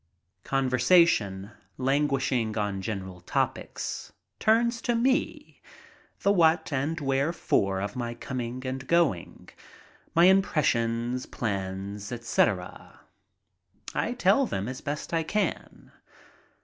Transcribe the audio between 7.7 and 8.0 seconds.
of